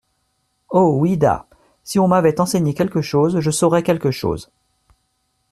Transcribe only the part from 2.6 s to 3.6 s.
quelque chose, je